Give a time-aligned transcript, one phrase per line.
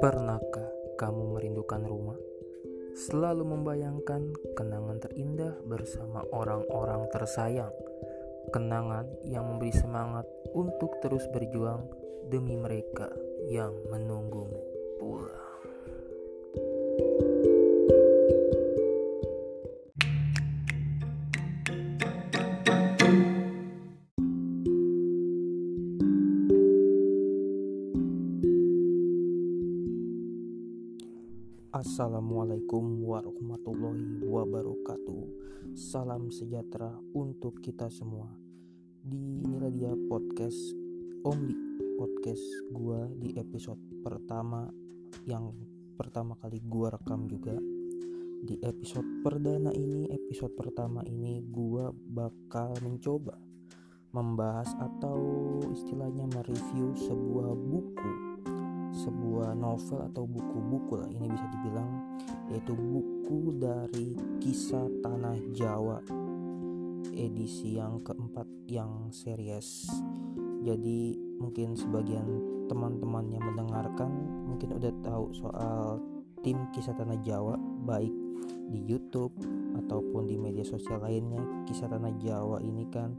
[0.00, 2.16] Pernahkah kamu merindukan rumah?
[2.96, 7.68] Selalu membayangkan kenangan terindah bersama orang-orang tersayang.
[8.48, 10.24] Kenangan yang memberi semangat
[10.56, 11.84] untuk terus berjuang
[12.32, 13.12] demi mereka
[13.52, 14.64] yang menunggumu
[14.96, 15.39] pulang.
[32.00, 35.22] Assalamualaikum warahmatullahi wabarakatuh.
[35.76, 38.24] Salam sejahtera untuk kita semua.
[39.04, 40.56] Di inilah dia podcast
[41.28, 41.52] Omdi
[42.00, 42.40] podcast
[42.72, 44.64] gua di episode pertama
[45.28, 45.52] yang
[46.00, 47.52] pertama kali gua rekam juga.
[48.48, 53.36] Di episode perdana ini, episode pertama ini gua bakal mencoba
[54.16, 55.20] membahas atau
[55.68, 58.29] istilahnya mereview sebuah buku
[58.90, 61.90] sebuah novel atau buku-buku lah ini bisa dibilang
[62.50, 66.02] yaitu buku dari kisah tanah Jawa
[67.14, 69.88] edisi yang keempat yang series.
[70.60, 72.26] Jadi mungkin sebagian
[72.68, 74.10] teman-teman yang mendengarkan
[74.46, 75.98] mungkin udah tahu soal
[76.44, 78.12] tim kisah tanah Jawa baik
[78.70, 79.34] di YouTube
[79.84, 81.40] ataupun di media sosial lainnya.
[81.66, 83.16] Kisah tanah Jawa ini kan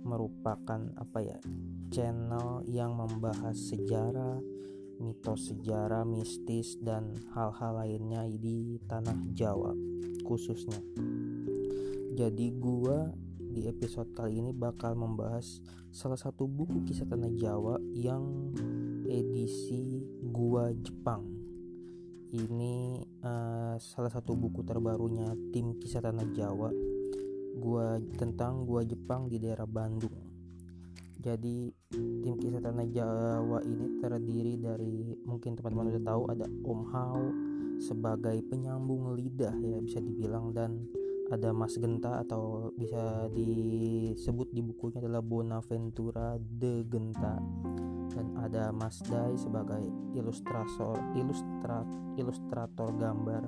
[0.00, 1.38] merupakan apa ya
[1.92, 4.40] channel yang membahas sejarah
[5.00, 9.72] mitos sejarah mistis dan hal-hal lainnya di tanah Jawa
[10.28, 10.76] khususnya.
[12.14, 13.08] Jadi gua
[13.40, 15.58] di episode kali ini bakal membahas
[15.90, 18.52] salah satu buku kisah tanah Jawa yang
[19.08, 21.24] edisi gua Jepang.
[22.30, 26.70] Ini uh, salah satu buku terbarunya tim kisah tanah Jawa.
[27.58, 30.29] Gua tentang gua Jepang di daerah Bandung
[31.20, 37.24] jadi tim kisah tanah Jawa ini terdiri dari mungkin teman-teman sudah tahu ada Om Hao
[37.76, 40.56] sebagai penyambung lidah ya bisa dibilang.
[40.56, 40.88] Dan
[41.28, 47.36] ada Mas Genta atau bisa disebut di bukunya adalah Bonaventura de Genta.
[48.10, 49.84] Dan ada Mas Dai sebagai
[50.16, 51.86] ilustrator ilustrat
[52.16, 53.44] ilustrator gambar.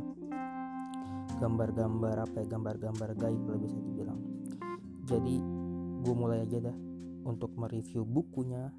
[1.41, 2.47] Gambar-gambar apa ya?
[2.53, 4.21] Gambar-gambar gaib lah bisa dibilang.
[5.09, 5.37] Jadi
[6.03, 6.92] gue mulai aja dah
[7.23, 8.71] untuk mereview bukunya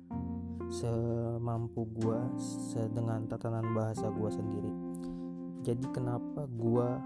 [0.74, 2.26] semampu gua
[2.92, 4.72] dengan tatanan bahasa gua sendiri.
[5.64, 7.00] Jadi kenapa gua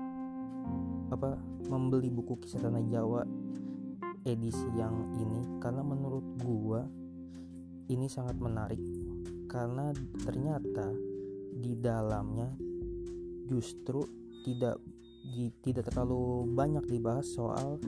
[1.08, 1.40] apa
[1.70, 3.22] membeli buku kisah tanah Jawa
[4.24, 5.62] edisi yang ini?
[5.62, 6.82] Karena menurut gua
[7.92, 8.82] ini sangat menarik.
[9.48, 10.92] Karena ternyata
[11.58, 12.52] di dalamnya
[13.48, 14.04] justru
[14.44, 14.80] tidak
[15.64, 17.80] tidak terlalu banyak dibahas soal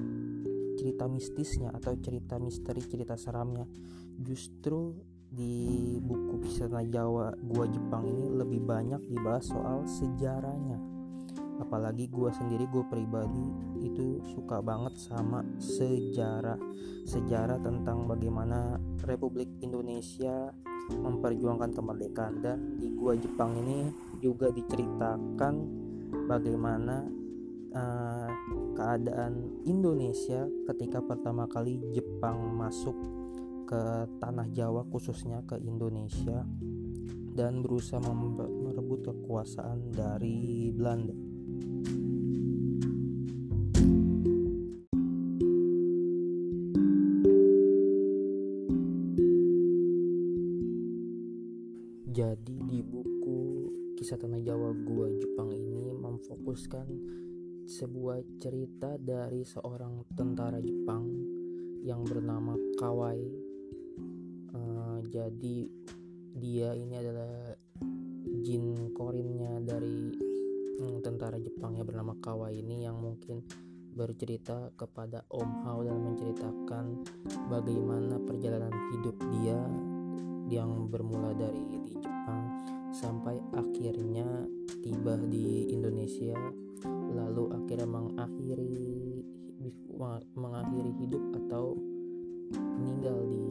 [0.79, 3.67] cerita mistisnya atau cerita misteri cerita seramnya
[4.15, 4.95] justru
[5.29, 10.79] di buku kisah Jawa gua Jepang ini lebih banyak dibahas soal sejarahnya.
[11.59, 13.45] Apalagi gua sendiri gue pribadi
[13.83, 16.57] itu suka banget sama sejarah.
[17.05, 20.49] Sejarah tentang bagaimana Republik Indonesia
[20.89, 22.35] memperjuangkan kemerdekaan.
[22.41, 23.91] Dan di gua Jepang ini
[24.23, 25.55] juga diceritakan
[26.25, 27.18] bagaimana
[27.73, 28.29] uh,
[28.73, 32.95] keadaan Indonesia ketika pertama kali Jepang masuk
[33.69, 33.81] ke
[34.17, 36.41] tanah Jawa khususnya ke Indonesia
[37.37, 41.13] dan berusaha merebut kekuasaan dari Belanda.
[52.09, 53.39] Jadi di buku
[53.95, 56.87] Kisah Tanah Jawa Gua Jepang ini memfokuskan
[57.69, 61.05] sebuah cerita dari seorang tentara Jepang
[61.85, 63.21] yang bernama Kawai.
[64.49, 65.69] Uh, jadi
[66.33, 67.53] dia ini adalah
[68.41, 70.09] jin korinnya dari
[70.81, 73.45] um, tentara Jepang yang bernama Kawai ini yang mungkin
[73.93, 76.85] bercerita kepada Om Hao dan menceritakan
[77.53, 79.61] bagaimana perjalanan hidup dia
[80.49, 84.25] yang bermula dari di Jepang sampai akhirnya
[84.81, 86.33] tiba di Indonesia
[86.87, 88.75] lalu akhirnya mengakhiri
[90.39, 91.75] mengakhiri hidup atau
[92.79, 93.45] meninggal di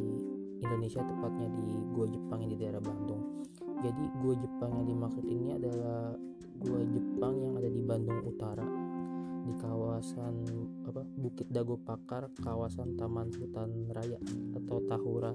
[0.64, 3.44] Indonesia tepatnya di Gua Jepang yang di daerah Bandung.
[3.84, 6.16] Jadi Gua Jepang yang dimaksud ini adalah
[6.58, 8.66] Gua Jepang yang ada di Bandung Utara
[9.44, 10.34] di kawasan
[10.88, 14.18] apa Bukit Dago Pakar, kawasan Taman Hutan Raya
[14.56, 15.32] atau Tahura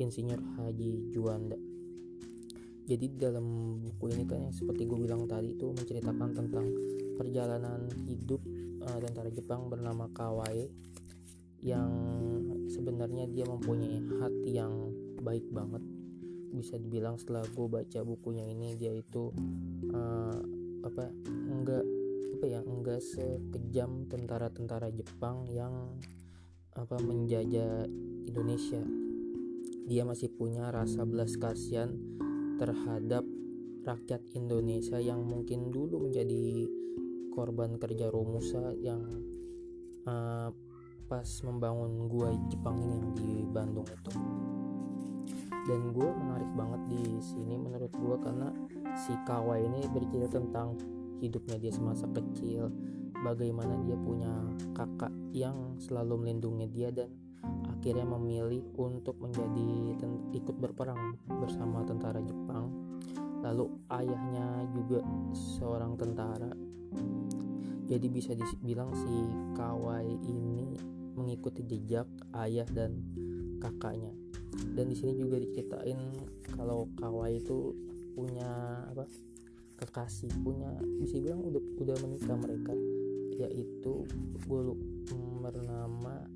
[0.00, 1.60] Insinyur Haji Juanda
[2.90, 6.66] jadi dalam buku ini kan yang seperti gue bilang tadi itu menceritakan tentang
[7.18, 8.42] perjalanan hidup
[8.84, 10.68] uh, tentara Jepang bernama Kawai
[11.60, 11.92] yang
[12.72, 15.84] sebenarnya dia mempunyai hati yang baik banget.
[16.50, 19.30] Bisa dibilang setelah gue baca bukunya ini dia itu
[19.92, 20.36] uh,
[20.80, 21.84] apa enggak
[22.40, 26.00] apa ya enggak sekejam tentara-tentara Jepang yang
[26.72, 27.84] apa menjajah
[28.24, 28.80] Indonesia.
[29.90, 31.92] Dia masih punya rasa belas kasihan
[32.56, 33.26] terhadap
[33.84, 36.68] rakyat Indonesia yang mungkin dulu menjadi
[37.40, 39.00] korban kerja Romusa yang
[40.04, 40.52] uh,
[41.08, 44.12] pas membangun gua Jepang yang di Bandung itu
[45.68, 48.48] dan gue menarik banget di sini menurut gue karena
[48.96, 50.76] si Kawa ini bercerita tentang
[51.20, 52.72] hidupnya dia semasa kecil
[53.20, 54.32] bagaimana dia punya
[54.72, 57.12] kakak yang selalu melindungi dia dan
[57.68, 59.96] akhirnya memilih untuk menjadi
[60.36, 62.68] ikut berperang bersama tentara Jepang.
[63.40, 65.02] Lalu ayahnya juga
[65.34, 66.52] seorang tentara.
[67.90, 69.14] Jadi bisa dibilang si
[69.58, 70.78] Kawai ini
[71.18, 72.06] mengikuti jejak
[72.38, 73.02] ayah dan
[73.58, 74.14] kakaknya.
[74.74, 75.98] Dan di sini juga diceritain
[76.54, 77.74] kalau Kawai itu
[78.14, 79.06] punya apa?
[79.80, 80.68] kekasih, punya
[81.00, 82.76] bisa bilang udah udah menikah mereka
[83.40, 84.04] yaitu
[84.44, 84.60] gue
[85.40, 86.28] bernama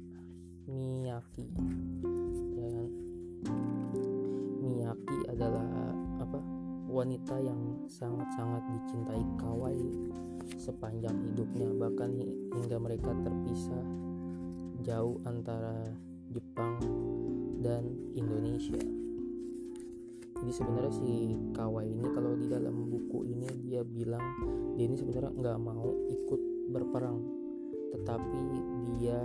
[0.64, 1.44] Miyaki
[2.56, 2.88] ya kan
[4.64, 5.83] Miyaki adalah
[6.94, 7.58] wanita yang
[7.90, 9.74] sangat-sangat dicintai Kawai
[10.54, 11.66] sepanjang hidupnya.
[11.74, 12.10] Bahkan
[12.54, 13.82] hingga mereka terpisah
[14.86, 15.74] jauh antara
[16.30, 16.78] Jepang
[17.58, 17.82] dan
[18.14, 18.78] Indonesia.
[20.38, 24.22] Jadi sebenarnya si Kawai ini kalau di dalam buku ini dia bilang
[24.78, 27.18] dia ini sebenarnya nggak mau ikut berperang.
[27.90, 28.42] Tetapi
[28.94, 29.18] dia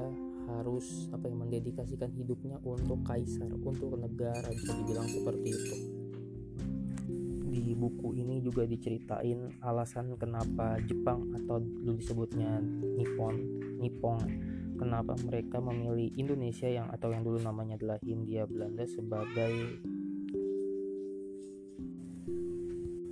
[0.50, 5.99] harus apa yang mendedikasikan hidupnya untuk kaisar untuk negara bisa dibilang seperti itu
[7.70, 12.58] di buku ini juga diceritain alasan kenapa Jepang atau dulu disebutnya
[12.98, 13.38] Nippon
[13.78, 14.18] Nippon.
[14.80, 19.54] Kenapa mereka memilih Indonesia yang atau yang dulu namanya adalah Hindia Belanda sebagai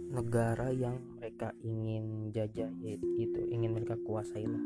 [0.10, 4.64] negara yang mereka ingin jajah yaitu ingin mereka kuasai lah.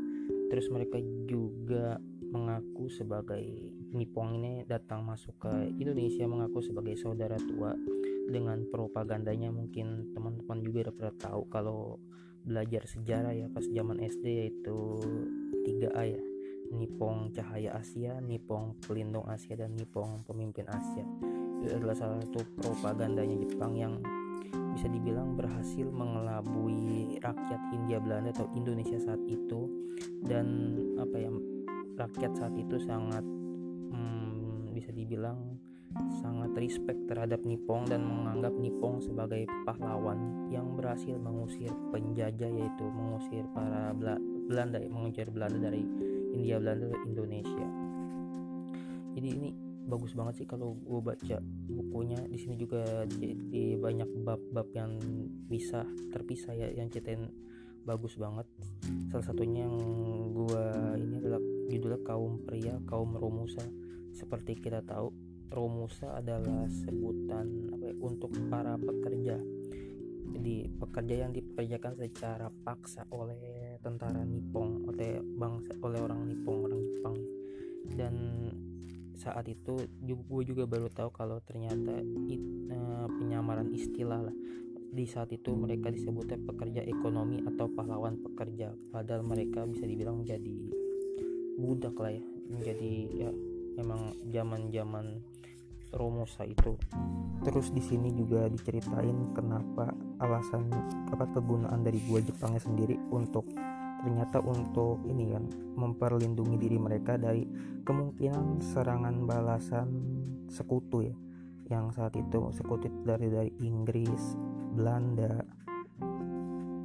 [0.48, 0.96] Terus mereka
[1.28, 2.00] juga
[2.32, 3.44] mengaku sebagai
[3.92, 7.76] Nippon ini datang masuk ke Indonesia mengaku sebagai saudara tua
[8.32, 11.80] dengan propagandanya mungkin teman-teman juga udah pernah tahu kalau
[12.42, 14.98] belajar sejarah ya pas zaman SD yaitu
[15.62, 16.22] 3A ya
[16.72, 21.04] Nippon Cahaya Asia, Nippon Pelindung Asia dan Nippon Pemimpin Asia.
[21.62, 24.00] Itu adalah salah satu propagandanya Jepang yang
[24.72, 29.68] bisa dibilang berhasil mengelabui rakyat Hindia Belanda atau Indonesia saat itu
[30.24, 31.30] dan apa ya
[32.00, 33.20] rakyat saat itu sangat
[33.92, 35.60] hmm, bisa dibilang
[36.20, 43.44] sangat respect terhadap Nippon dan menganggap Nippon sebagai pahlawan yang berhasil mengusir penjajah yaitu mengusir
[43.52, 43.92] para
[44.48, 45.84] Belanda mengusir Belanda dari
[46.32, 47.66] India Belanda ke Indonesia.
[49.12, 49.50] Jadi ini
[49.84, 51.36] bagus banget sih kalau gue baca
[51.68, 52.20] bukunya.
[52.28, 54.96] Di sini juga di, di banyak bab-bab yang
[55.48, 55.84] bisa
[56.14, 57.28] terpisah ya yang ceritain
[57.84, 58.48] bagus banget.
[59.12, 59.76] Salah satunya yang
[60.32, 60.64] gue
[60.96, 63.64] ini adalah judulnya kaum pria kaum romusa
[64.12, 65.08] seperti kita tahu
[65.52, 69.36] romusa adalah sebutan apa ya, untuk para pekerja.
[70.32, 76.80] Jadi pekerja yang dipekerjakan secara paksa oleh tentara Nippon oleh bangsa oleh orang Nippon orang
[76.80, 77.16] Jepang.
[77.92, 78.14] Dan
[79.12, 84.36] saat itu gue juga baru tahu kalau ternyata it, uh, penyamaran istilah lah.
[84.92, 88.72] Di saat itu mereka disebutnya pekerja ekonomi atau pahlawan pekerja.
[88.92, 90.56] Padahal mereka bisa dibilang menjadi
[91.60, 93.30] budak lah ya menjadi ya
[93.76, 95.22] memang zaman-zaman
[95.92, 96.72] Romusa itu.
[97.44, 99.92] Terus di sini juga diceritain kenapa
[100.24, 100.72] alasan
[101.12, 103.44] apa kegunaan dari gua Jepangnya sendiri untuk
[104.02, 105.46] ternyata untuk ini kan
[105.78, 107.46] memperlindungi diri mereka dari
[107.84, 109.88] kemungkinan serangan balasan
[110.48, 111.16] sekutu ya.
[111.68, 114.34] Yang saat itu sekutu dari dari Inggris
[114.72, 115.44] Belanda.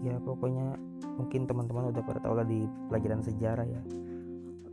[0.03, 0.77] Ya pokoknya
[1.15, 3.81] mungkin teman-teman udah pada tahu lah di pelajaran sejarah ya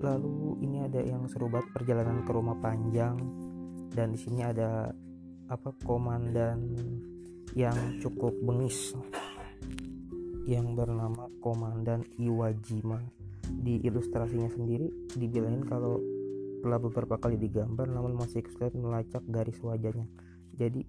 [0.00, 3.18] lalu ini ada yang seru banget perjalanan ke rumah panjang.
[3.94, 4.90] Dan di sini ada
[5.46, 6.74] apa komandan
[7.54, 8.96] yang cukup bengis.
[10.44, 13.00] Yang bernama Komandan Iwajima.
[13.44, 16.00] Di ilustrasinya sendiri dibilangin kalau
[16.64, 20.08] telah beberapa kali digambar namun masih kesulitan melacak garis wajahnya.
[20.54, 20.84] Jadi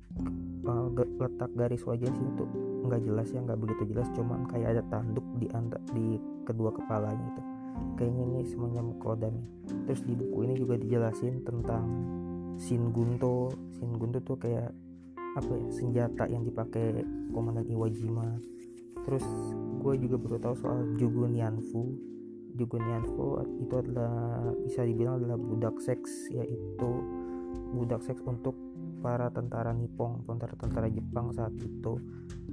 [0.68, 2.50] uh, letak garis wajah sih tuh
[2.86, 5.50] nggak jelas ya nggak begitu jelas cuman kayak ada tanduk di
[5.98, 6.06] di
[6.46, 7.55] kedua kepalanya itu
[7.96, 9.46] kayaknya ini semuanya kodam
[9.88, 11.86] terus di buku ini juga dijelasin tentang
[12.56, 13.52] Shin Gunto.
[13.76, 14.72] Shin Gunto tuh kayak
[15.36, 17.04] apa ya senjata yang dipakai
[17.36, 18.40] komandan Iwajima
[19.04, 19.28] terus
[19.84, 22.16] gue juga baru tahu soal Jugun Yanfu.
[22.56, 26.90] Jugunianfo itu adalah bisa dibilang adalah budak seks yaitu
[27.76, 28.56] budak seks untuk
[29.04, 32.00] para tentara Nippon tentara-tentara Jepang saat itu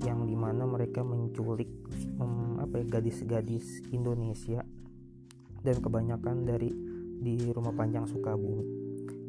[0.03, 1.71] yang di mana mereka menculik
[2.19, 4.67] um, apa ya gadis-gadis Indonesia
[5.63, 6.71] dan kebanyakan dari
[7.23, 8.67] di rumah panjang Sukabumi.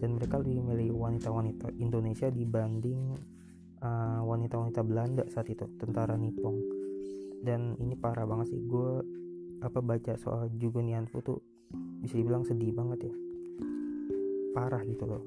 [0.02, 3.16] Dan mereka lebih memilih wanita-wanita Indonesia dibanding
[3.84, 6.56] wanita wanita-wanita Belanda saat itu tentara Nippon
[7.44, 9.04] dan ini parah banget sih gue
[9.60, 11.40] apa baca soal Jugunianfu tuh
[12.00, 13.16] bisa dibilang sedih banget ya.
[14.56, 15.24] Parah gitu loh.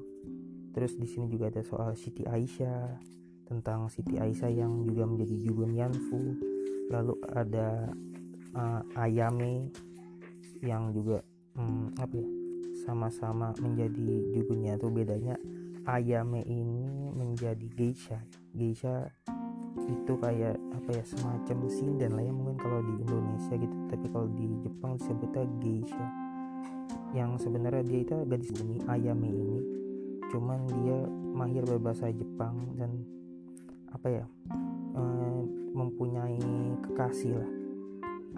[0.73, 2.97] Terus di sini juga ada soal Siti Aisyah
[3.45, 6.37] tentang Siti Aisyah yang juga menjadi Jugun Yanfu.
[6.89, 7.89] Lalu ada
[8.57, 9.69] uh, Ayame
[10.61, 11.21] yang juga
[11.57, 12.27] um, apa ya
[12.85, 15.35] sama-sama menjadi Jugun Yanfu bedanya
[15.87, 18.19] Ayame ini menjadi geisha.
[18.51, 19.07] Geisha
[19.87, 23.75] itu kayak apa ya semacam sinden lah ya mungkin kalau di Indonesia gitu.
[23.87, 26.05] Tapi kalau di Jepang disebutnya geisha.
[27.15, 29.59] Yang sebenarnya dia itu gadis bumi Ayame ini.
[30.27, 30.97] Cuman dia
[31.31, 32.91] mahir berbahasa Jepang dan
[33.95, 34.25] apa ya
[34.91, 35.03] e,
[35.71, 36.43] mempunyai
[36.83, 37.51] kekasih lah.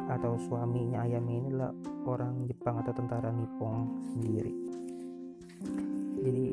[0.06, 1.74] Atau suaminya Ayame ini adalah
[2.06, 4.54] orang Jepang atau tentara Nippon sendiri
[6.20, 6.46] jadi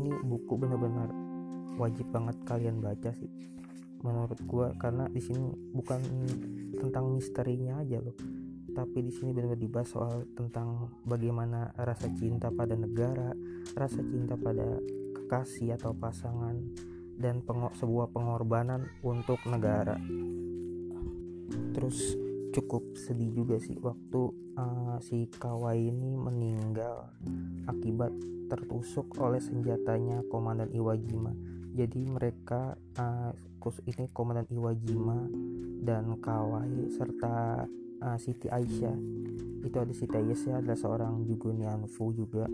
[0.00, 1.08] ini buku benar-benar
[1.76, 3.30] wajib banget kalian baca sih
[4.00, 6.00] menurut gua karena di sini bukan
[6.80, 8.16] tentang misterinya aja loh
[8.70, 13.34] tapi di sini benar-benar dibahas soal tentang bagaimana rasa cinta pada negara,
[13.74, 14.78] rasa cinta pada
[15.18, 16.54] kekasih atau pasangan
[17.18, 19.98] dan sebuah pengorbanan untuk negara.
[21.74, 22.14] Terus
[22.50, 24.20] cukup sedih juga sih waktu
[24.58, 27.10] uh, si Kawai ini meninggal
[27.70, 28.10] akibat
[28.50, 31.30] tertusuk oleh senjatanya Komandan Iwajima.
[31.70, 33.30] Jadi mereka uh,
[33.86, 35.18] ini Komandan Iwajima
[35.86, 37.64] dan Kawai serta
[38.02, 38.96] uh, Siti Aisyah
[39.60, 42.48] itu ada Siti Aisyah adalah seorang Jugunian Fu juga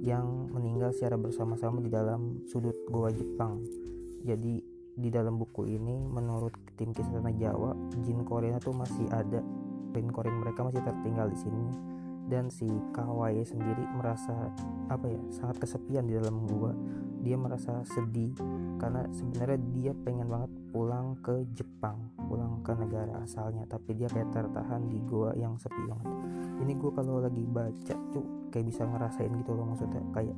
[0.00, 3.58] yang meninggal secara bersama-sama di dalam sudut goa Jepang
[4.22, 4.62] jadi
[4.96, 9.44] di dalam buku ini menurut tim kisah Jawa jin Korea tuh masih ada.
[9.92, 11.68] Jin Korea mereka masih tertinggal di sini.
[12.26, 14.34] Dan si Kawai sendiri merasa
[14.90, 16.74] apa ya sangat kesepian di dalam gua.
[17.22, 18.34] Dia merasa sedih
[18.82, 23.62] karena sebenarnya dia pengen banget pulang ke Jepang pulang ke negara asalnya.
[23.68, 26.08] Tapi dia kayak tertahan di gua yang sepi banget.
[26.66, 30.02] Ini gua kalau lagi baca tuh kayak bisa ngerasain gitu loh maksudnya.
[30.10, 30.36] Kayak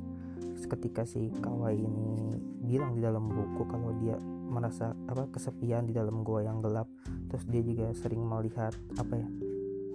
[0.69, 2.37] ketika si Kawai ini
[2.69, 6.89] bilang di dalam buku kalau dia merasa apa kesepian di dalam gua yang gelap.
[7.29, 9.29] Terus dia juga sering melihat apa ya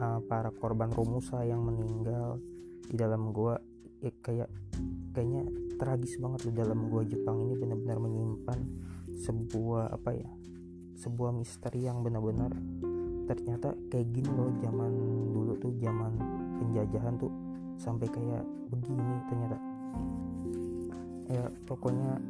[0.01, 2.39] uh, para korban Romusa yang meninggal
[2.87, 3.59] di dalam gua.
[4.01, 4.51] Ya kayak
[5.13, 5.45] kayaknya
[5.77, 7.03] tragis banget di dalam gua.
[7.03, 8.59] Jepang ini benar-benar menyimpan
[9.27, 10.31] sebuah apa ya
[10.95, 12.55] sebuah misteri yang benar-benar
[13.25, 14.93] ternyata kayak gini loh zaman
[15.33, 16.13] dulu tuh zaman
[16.61, 17.33] penjajahan tuh
[17.81, 19.59] sampai kayak begini ternyata.
[21.33, 22.21] Ya pokoknya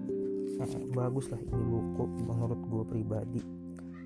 [0.98, 3.40] bagus lah ini buku menurut gue pribadi.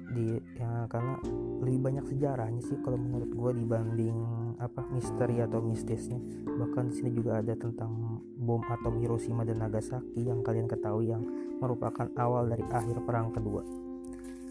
[0.09, 1.21] Di ya karena
[1.61, 4.17] lebih banyak sejarahnya sih kalau menurut gue dibanding
[4.57, 6.19] apa misteri atau mistisnya.
[6.45, 11.23] Bahkan di sini juga ada tentang bom atom Hiroshima dan Nagasaki yang kalian ketahui yang
[11.61, 13.63] merupakan awal dari akhir perang kedua.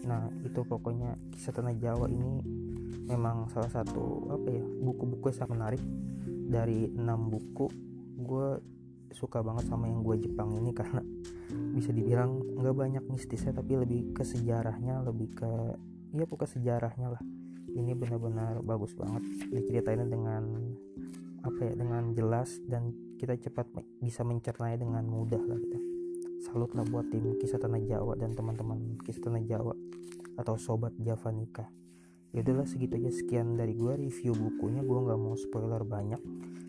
[0.06, 2.44] Nah itu pokoknya kisah tanah Jawa ini
[3.08, 5.82] memang salah satu apa ya buku-buku yang sangat menarik.
[6.48, 7.66] Dari enam buku
[8.24, 8.48] gue
[9.12, 11.02] suka banget sama yang gue Jepang ini karena
[11.48, 15.50] bisa dibilang nggak banyak mistisnya tapi lebih ke sejarahnya lebih ke
[16.14, 17.22] ya bukan sejarahnya lah.
[17.68, 20.44] Ini benar-benar bagus banget diceritain dengan
[21.44, 22.90] apa ya dengan jelas dan
[23.20, 23.70] kita cepat
[24.02, 25.78] bisa mencernanya dengan mudah lah kita.
[26.48, 29.74] Salut lah buat tim kisah tanah Jawa dan teman-teman kisah tanah Jawa
[30.38, 31.66] atau sobat Javanika
[32.32, 34.84] ya udahlah segitu aja sekian dari gue review bukunya.
[34.84, 36.20] Gue nggak mau spoiler banyak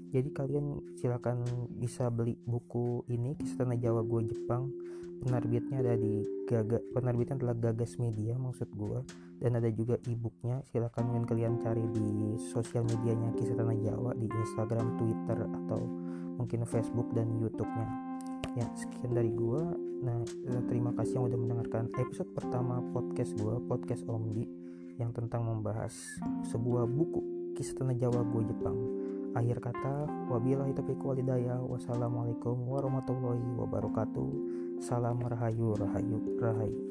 [0.10, 1.38] jadi kalian silahkan
[1.78, 4.74] bisa beli buku ini kisah tanah Jawa gue Jepang.
[5.20, 9.04] Penerbitnya ada di Gaga penerbitnya adalah Gagas Media maksud gue
[9.44, 14.26] dan ada juga e-booknya silahkan mungkin kalian cari di sosial medianya kisah tanah Jawa di
[14.32, 15.80] Instagram Twitter atau
[16.40, 17.88] mungkin Facebook dan YouTube-nya.
[18.58, 19.62] Ya sekian dari gue
[20.00, 20.24] nah
[20.72, 24.48] terima kasih yang udah mendengarkan episode pertama podcast gue podcast Omdi
[24.96, 25.92] yang tentang membahas
[26.48, 28.99] sebuah buku kisah tanah Jawa gue Jepang
[29.38, 31.62] Akhir kata, wabillahi taufiq walhidayah.
[31.62, 34.30] Wassalamualaikum warahmatullahi wabarakatuh.
[34.82, 36.89] Salam rahayu rahayu rahayu.